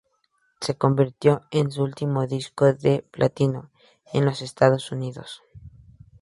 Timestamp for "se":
0.61-0.75